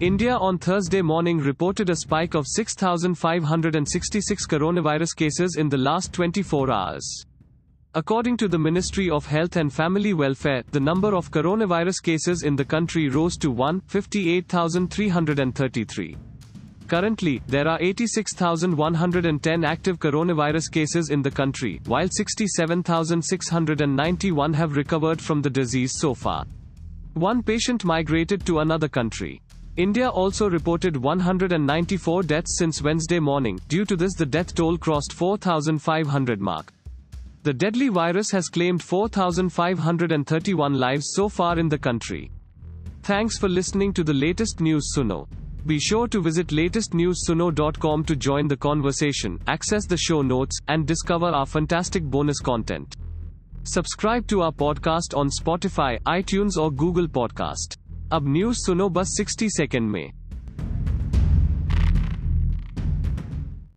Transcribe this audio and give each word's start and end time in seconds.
India 0.00 0.36
on 0.36 0.58
Thursday 0.58 1.02
morning 1.02 1.38
reported 1.38 1.90
a 1.90 1.96
spike 1.96 2.34
of 2.34 2.46
6,566 2.46 4.46
coronavirus 4.46 5.16
cases 5.16 5.56
in 5.56 5.68
the 5.68 5.76
last 5.76 6.12
24 6.12 6.70
hours. 6.70 7.26
According 7.94 8.36
to 8.36 8.46
the 8.46 8.60
Ministry 8.60 9.10
of 9.10 9.26
Health 9.26 9.56
and 9.56 9.72
Family 9.72 10.14
Welfare, 10.14 10.62
the 10.70 10.78
number 10.78 11.16
of 11.16 11.32
coronavirus 11.32 12.00
cases 12.04 12.44
in 12.44 12.54
the 12.54 12.64
country 12.64 13.08
rose 13.08 13.36
to 13.38 13.50
158,333. 13.50 16.16
Currently, 16.86 17.42
there 17.48 17.66
are 17.66 17.82
86,110 17.82 19.64
active 19.64 19.98
coronavirus 19.98 20.70
cases 20.70 21.10
in 21.10 21.22
the 21.22 21.32
country, 21.32 21.80
while 21.86 22.08
67,691 22.08 24.52
have 24.52 24.76
recovered 24.76 25.20
from 25.20 25.42
the 25.42 25.50
disease 25.50 25.94
so 25.96 26.14
far. 26.14 26.44
One 27.14 27.42
patient 27.42 27.84
migrated 27.84 28.46
to 28.46 28.60
another 28.60 28.88
country. 28.88 29.42
India 29.78 30.08
also 30.08 30.50
reported 30.50 30.96
194 30.96 32.24
deaths 32.24 32.58
since 32.58 32.82
Wednesday 32.82 33.20
morning. 33.20 33.60
Due 33.68 33.84
to 33.84 33.94
this, 33.94 34.12
the 34.14 34.26
death 34.26 34.52
toll 34.52 34.76
crossed 34.76 35.12
4,500 35.12 36.40
mark. 36.40 36.72
The 37.44 37.52
deadly 37.54 37.88
virus 37.88 38.32
has 38.32 38.48
claimed 38.48 38.82
4,531 38.82 40.74
lives 40.74 41.12
so 41.14 41.28
far 41.28 41.60
in 41.60 41.68
the 41.68 41.78
country. 41.78 42.28
Thanks 43.02 43.38
for 43.38 43.48
listening 43.48 43.92
to 43.92 44.02
the 44.02 44.12
latest 44.12 44.60
news 44.60 44.92
Suno. 44.96 45.28
Be 45.64 45.78
sure 45.78 46.08
to 46.08 46.20
visit 46.20 46.48
latestnewssuno.com 46.48 48.04
to 48.04 48.16
join 48.16 48.48
the 48.48 48.56
conversation, 48.56 49.38
access 49.46 49.86
the 49.86 49.96
show 49.96 50.22
notes, 50.22 50.58
and 50.66 50.88
discover 50.88 51.26
our 51.26 51.46
fantastic 51.46 52.02
bonus 52.02 52.40
content. 52.40 52.96
Subscribe 53.62 54.26
to 54.26 54.42
our 54.42 54.50
podcast 54.50 55.16
on 55.16 55.30
Spotify, 55.30 56.00
iTunes 56.02 56.56
or 56.56 56.72
Google 56.72 57.06
Podcast. 57.06 57.77
अब 58.12 58.28
news 58.28 58.56
सुनो 58.56 58.88
बस 58.88 59.16
60 59.20 59.48
second 59.50 59.90
में। 59.90 60.12